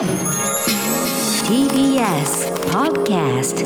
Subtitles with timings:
[0.00, 0.08] TBS
[2.72, 3.60] Podcast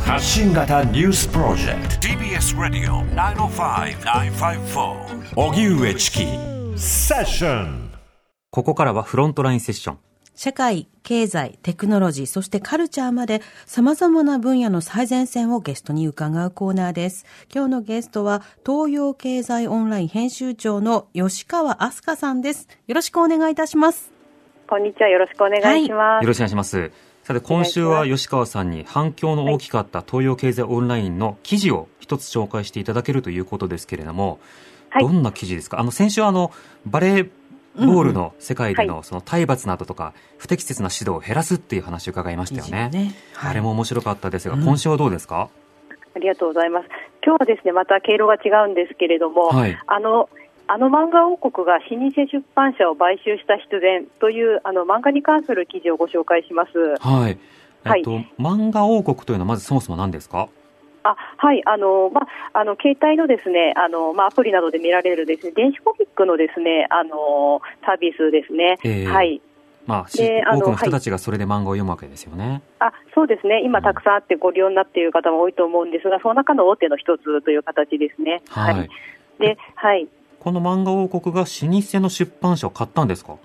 [0.00, 2.08] 発信型ニュースプロジェクト。
[2.08, 6.24] TBS Radio 905-954荻上チキ。
[6.78, 7.90] セッション。
[8.50, 9.98] ここからはフロントラインセッション。
[10.40, 17.26] 社会、経済、テクノロジー、そしてカルチャーまで様々な分野の最前線をゲストに伺うコーナーです。
[17.52, 22.68] 今日のゲストは東洋経済オンライン編集長の吉川明日香さんです。
[22.86, 24.12] よろしくお願いいたします。
[24.68, 25.08] こんにちは。
[25.08, 26.22] よろしくお願いします。
[26.22, 26.92] よろしくお願いします。
[27.24, 34.38] さて、今週は吉川さんに反響の大きかった東洋経済オンラインの記事を一つ紹介していただけるということですけれども、
[34.90, 35.80] はいどんな記事ですか？
[35.80, 36.50] あの、先週あの、
[36.86, 37.30] バレー
[37.76, 42.90] ボールの世界でうんのその体罰などとか不適切な指導を減らすっていう話を伺いましたよね。
[42.92, 43.14] ね。
[43.34, 43.50] はい。
[43.50, 44.64] あれも面白かったですが、うん。
[44.64, 45.48] 今週はどうですか、
[46.14, 46.88] ありがとうございます。
[47.24, 49.78] 今日はですね、また経路が違うんですけれども、はい。
[49.86, 50.28] あの、
[50.66, 56.72] あの漫画王国が老舗出版社を買収した必然というあの漫画に関する記事をご紹介します。
[57.00, 57.38] はい。
[57.84, 58.00] はい。
[58.00, 60.48] えっと、漫画王国というのはまずそもそも何ですか？
[61.04, 68.78] あはい、あの、ま、あの、携帯のですね、あの、ま、アプリなどで見られるですね、電子コミックのですね、あの、サービスですね。
[68.84, 69.40] ええはい。
[69.86, 72.60] まあ、しであの多くの人たちがそれで漫画を読むわけですよね。
[72.78, 78.42] あそうですね、今たくさんあってご利用になっている方も多いと思うんですが、その中の大手の一つという形ですね。
[78.50, 78.90] はい。
[79.38, 80.06] で、はい。
[80.40, 83.32] この漫画王国が老舗の出版社を買ったんですか？
[83.32, 83.36] あ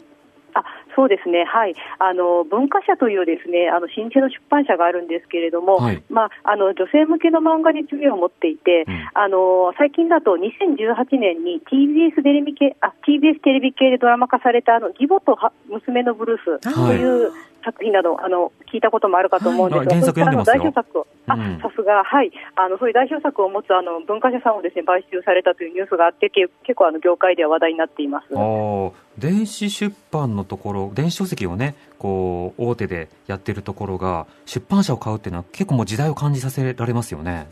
[0.95, 6.03] そうですね、はい、あの文化社というですねあの新生の出版社があるんですけれども、はい。
[6.09, 9.09] まあ、あの女性向けの漫画に次を持っていて、うん。
[9.13, 17.27] あの最近だと2018年に TBS テレビ系あ TBS テレビ系でドラマ化されたあの義母とは娘のブルースはいとい。
[17.27, 17.31] う
[17.63, 19.97] 作品など、あの聞いたこともあるかと思うんですが、はい。
[19.97, 20.53] あ原作読んでますよ。
[20.55, 21.59] そういったあの代表作をあうん。
[21.59, 28.27] さすが、はい、あのそういう代表作を持つあの文化社さんをですね買収されたというニュースがあって、け結構あの業界では話題になっています。
[28.31, 28.91] あー。
[29.17, 37.47] 電子出版のところ、電子書籍をね、こう、大手でやってるところが、出版社を買うっていうのは結構もう時代を感じさせられますよね。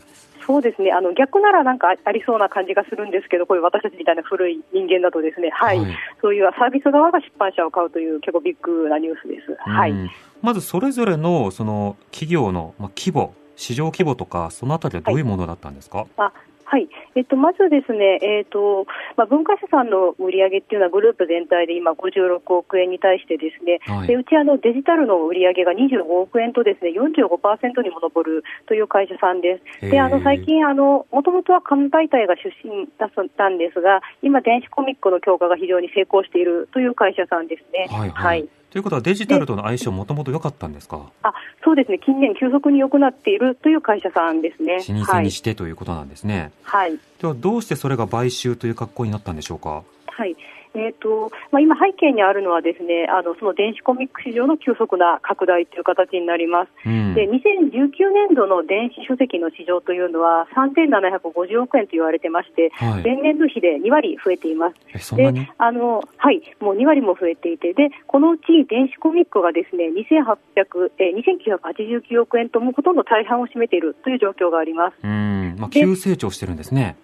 [0.46, 0.92] そうですね。
[0.92, 5.78] あの逆ならなんかあありそうな感じがするんですけど、こういう私たちみたいな古い人間だと、ですね、はい。
[5.78, 5.96] はい。
[6.20, 9.56] そういうサービス側が出版社を買うという結構ビッグなニュースです。
[9.58, 9.90] はい。
[9.92, 10.10] うん
[10.42, 16.32] まずそれぞれの、その、企業の、まあ、規模、市場規模とか、そのあたりはどういうものだったんですか、あ
[16.64, 18.86] はいえっと、まずですね、えっと
[19.16, 29.90] まあ、文化社さんの売り上げっていうのはグループ全体で今56億円に対してですね、はいでうちあのデジタルの売り上げが25億円とですね45%にも上るという会社さんです。
[29.90, 37.86] であの最近あの、もともとは紙媒体が出身だったんですが、今、電子コミックの強化が非常に成功しているという会社さんですね。
[37.90, 38.48] はいはい。
[38.72, 41.10] ということはデジタルとの相性もともと良かったんですか？
[41.22, 44.78] あそうですね、近年、急速に良くなっているという会社さんですね。
[44.98, 46.52] 老舗にしてということなんですね。
[46.62, 47.00] はい、はい。
[47.20, 49.82] ではどうしてそれが買収という格好になったんでしょうか？
[50.06, 50.34] はい
[50.74, 56.70] えーとまあ、今、背景にあるのはですねあのその電子コミック市場の急速な拡大という形になります。
[56.86, 57.14] うん。
[57.14, 65.16] で2019年度の電子書籍の市場というのは3750億円と言われてまして、はい前年度比で2割増えています。
[65.16, 65.48] でに？
[65.58, 74.96] あのはい、もう2割も増えていて、でこのうち電子コミックがですね2800えー2989億円と、もうほとんど大半を占めているという状況があります。
[75.02, 75.56] うん。
[75.58, 76.96] まあ、で急成長してるんですね。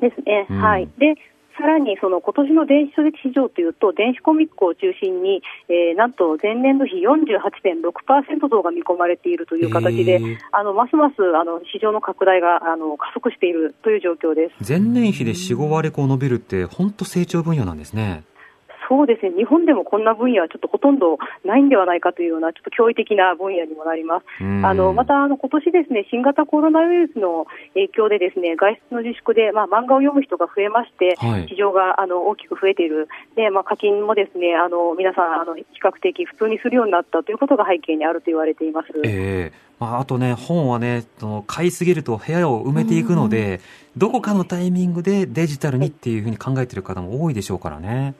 [0.00, 0.88] ですね、うんはい。
[0.98, 1.14] で
[1.58, 10.20] さらにその今年の電子書籍市場というと、電子コミックを中心に、えーなんと前年度比48.6%増が見込まれているという形で、
[10.52, 14.70] あのますますあの市場の拡大があの加速しているという状況です。
[14.70, 18.22] 前年比で4、5割こう伸びるって、本当成長分野なんですね。
[18.88, 24.24] そうですね、日本でもこんな分野はちょっとほとんどないんではないかというような、ちょっと驚異的な分野にもなります。
[24.40, 33.08] うんあのまたあの今年ですね新型コロナウイルスの影響でですね外出の自粛でまあ漫画を読む人が増えまして、はい市場があの大きく増えている。
[33.36, 38.88] でまあ課金もですねあの皆さんあの比較的普通にするようになったということが背景にあると言われています。
[39.04, 43.60] ええまあ、あとね、本はね、その買いすぎると部屋を埋めていくので、
[43.96, 48.14] どこかのタイミングでデジタルにっていうふうに考えてる方も多いでしょうからね。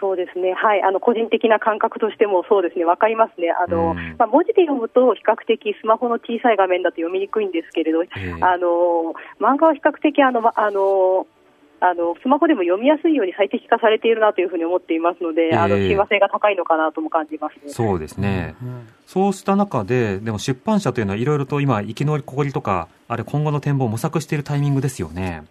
[0.00, 4.16] そうですね、はい、あの個人的な感覚としてもそうですね、わかりますね、あのうん。
[4.18, 8.32] まあ、文字で読むと比較的スマホの小さい画面だと読みにくいんですけれど、ええ。
[8.40, 11.26] あの漫画は比較的あの、まあの
[11.80, 17.72] あのスマホでも読みやすいように最適化されているなというふうに思っていますので、あのええ親和性が高いのかなとも感じますね。
[17.72, 18.56] そうですね。
[19.06, 25.44] そうした中で、でも出版社というのはいろいろと今、生き残りとか、あれ今後の展望を模索しているタイミングですよね。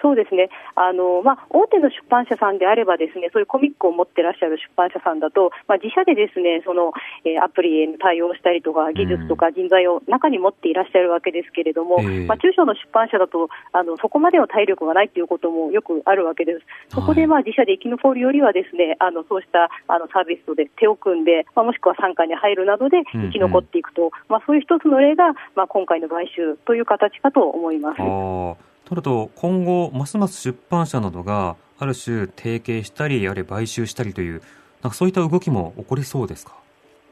[0.00, 0.48] あそうですね。
[0.74, 6.92] あの、まあ、大手の出版社さんであればですね、そういうコミックを持ってらっしゃる出版社さんだと、まあ、自社でですね、その、
[7.24, 16.60] えーアプリへの対応したりとか、技術とか人材を中に持っていらっしゃるわけですけれども、ええまあ、中小の出版社だと、あの、そこまでの体力がないということもよくあるわけです。
[16.88, 28.69] そこで、まあ、自社で生き残るよりはですね、あの、そうした、あの、サービスとで手を組んで、まあ、もしくは傘下に入るなどで生き残っていくと、まあ、そういう一つの例が、まあ、今回の買収という形かと思います。
[28.90, 34.42] となると、今後、ますます出版社などが、ある種、提携したり、あるいは買収したりという、
[34.82, 36.54] なんかそういった動きも起こりそうですか？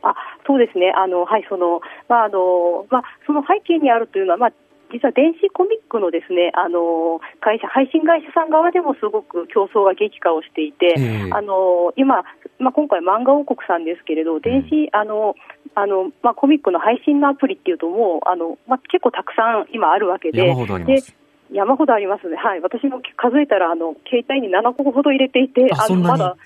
[0.03, 0.15] あ
[0.47, 4.53] そうですね、あのはいそのまああのまあ、その背景にあるというのは、まあ、
[4.93, 11.31] 実は電子コミックのですねあの会社配信会社さん側でもすごく競争が激化をしていて、ええ。
[11.31, 12.25] あの今、
[12.59, 15.35] まあ、今回、漫画王国さんですけれど、電子、あの
[15.75, 20.55] あのまあ、コミックの配信のアプリっていうと、もうあの、まあ、結構たくさん今あるわけで。
[20.85, 21.03] で
[21.50, 26.37] 山ほどありますね、はい、私も数えたらあの携帯に7個ほど入れていて、あのまだ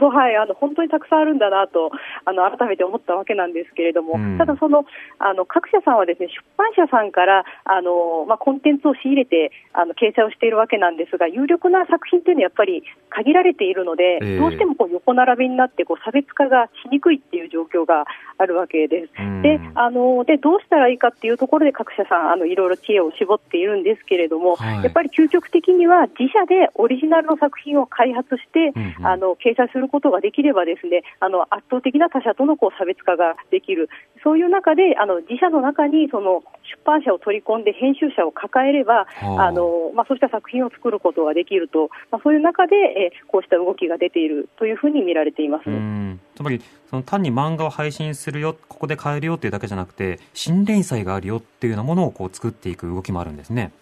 [0.00, 1.90] そうはい、あの本当にたくさんあるんだなと
[2.24, 4.38] あの改めて思ったわけなんですけれども、うん。
[4.38, 4.84] ただその
[5.18, 14.38] あの各社さんはですね出版社さんからあの、まあ、コンテンツを仕入れてあの掲載をしているわけなんですが、有力な作品というのはやっぱり限られているので、ええ。
[14.38, 18.04] どうしてもこう横並びになってこう差別化がしにくいっていう状況が
[18.38, 19.12] あるわけです。
[19.18, 19.42] うん。
[19.42, 33.88] であのでどうしたらいいかっていうところで各社さんあのいろいろ知恵を絞っているんですけれども、はいやっぱり究極的には自社でオリジナルの作品を開発して、うんうんあの掲載することができればですねあの圧倒的な他社とのこう差別化ができる
[34.22, 45.68] そういう中であの自社の中にその出版社を取り込んで編集者を抱えれば、はああのまあ、そうした作品を作ることができると、まあ、そういう中で、えーこうした動きが出ているというふうに見られています。
[45.68, 53.72] うんつまりその単に漫画を配信するよここで買えるよっていうだけじゃなくて新連載があるよっていうようなものをこう作っていく動きもあるんですね。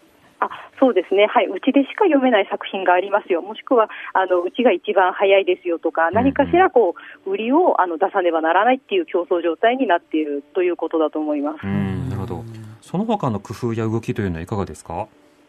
[0.46, 6.94] あそうですね、はい、うちでしか読めない作品がありますよ、もしくはあのうちが一番早いですよとか、何かしらこ
[7.26, 11.64] う売りをあの出さねばならないっていう競争状態になっているということだと思います。
[11.64, 12.44] うんなるほど。
[12.80, 15.08] その他の工夫や動きというのはいかがですか？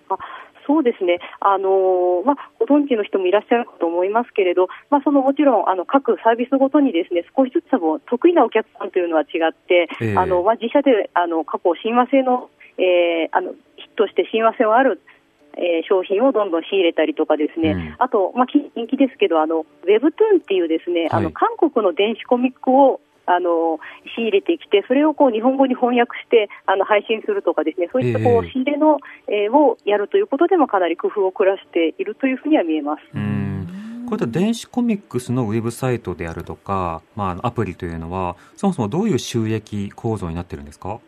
[0.09, 0.17] あ
[0.65, 10.17] そうですね、あのーまあ、ご存知の人もいらっしゃるかと思いますけれど、まあ、そのもちろんあの各サービスごとにですね少しずつも得意なお客さんというのは違って、ええ。
[10.17, 13.53] あのまあ、自社であの過去、親和性の,、えーあの
[13.97, 15.01] ヒットして親和性のある
[15.57, 17.95] えー商品をどんどん仕入れたりとかですね、うん。
[17.97, 21.23] あと、まあ、き人気ですけど、あの Webtoon っていうですね、あはい。
[21.25, 23.79] の韓国の電子コミックをあの
[24.15, 28.51] 仕入れてきて、それをこう日本語に翻訳してあの配信するとかですね、そういったこうええ。
[28.51, 33.01] 仕入れの、えーをやるということでもかなり工夫を凝らしているというふうには見えます。
[33.15, 34.05] うん。
[34.07, 40.99] こういった電子コミックスのウェブサイトであるとか、まあ、アプリというのはそもそもどういう収益構造になってるんですか？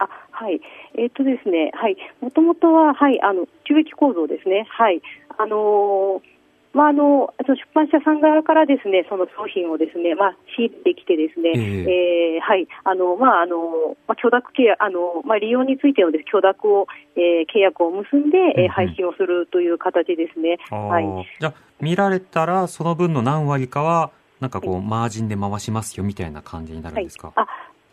[0.00, 0.60] あはい、
[0.98, 5.00] えっ、とですね、はい、もともとは、はい、あの、収益構造ですね、はい、
[5.38, 6.38] あのー
[6.74, 12.38] まあ、あの、出版社さん側からですね、その商品をですね、まあ、仕入れてきてですね、ええ。
[12.38, 16.86] ーはい、あの、まあ、あの、まあ、許諾契約、あの、まあ、利用についてのです許諾を、
[17.16, 18.66] えー契約を結んで、えうんうん。
[18.66, 20.58] ー配信をするという形ですね。
[20.70, 21.26] はい。
[21.40, 24.10] じゃあ見られたらその分の何割かは
[24.40, 27.46] なんかこうマージンで回しますよみたいな感じになるんですか、あ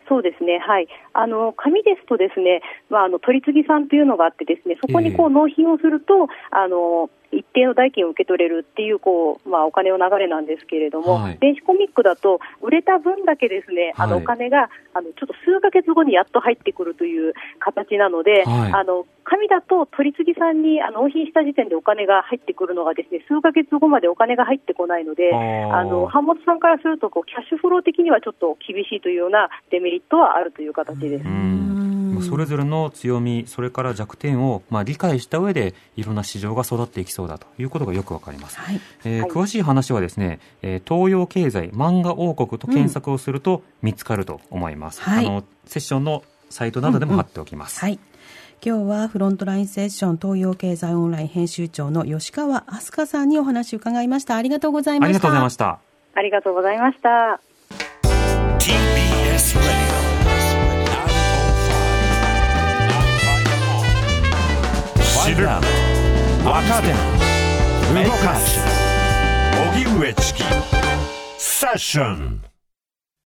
[0.08, 11.38] そうですね、はい、あの紙ですと、ですね、まあ、あの取り次ぎさんというのがあって、ですねそこにこえう納品をすると、あの一定の代金を受け取れるっていうこう、まあ、お金の流れなんですけれども、はい。
[11.38, 18.72] 電子コミックだと、売れた分だけですね、あのはいお金があのちょっと数ヶ月後にやっと入ってくるという形なので、はい。
[18.72, 31.75] あの紙だと取り次ぎさんにあの納品した時点でお金が入ってくるのがですね数ヶ月後までお金が入ってこないので、あの版元さんからするとこうキャッシュフロー的にはちょっと厳しいというようなデメリットはあるという形です。
[32.16, 38.80] うんそれぞれの強みそれから弱点をまあ理解した上でいろんな市場が育っていきそうだということがよくわかります、はい。
[39.04, 47.98] えーはい詳しい話はですね、えー東洋経済漫画王国と検索をすると見つかると思います、はいあのセッションのサイトなどでも貼っておきます、はい。
[48.64, 54.36] 今日はフロントラインセッション東洋経済オンライン編集長の吉川飛鳥さんにお話を伺いました。
[54.36, 55.12] ありがとうございました。
[55.12, 55.80] ありがとうございました
[56.14, 56.98] ありがとうございまし
[59.10, 59.15] た。
[65.26, 65.48] 知る。
[66.44, 66.92] 若手
[68.04, 68.60] 動かす。
[69.74, 70.44] 荻上チキ。
[71.36, 72.40] セッション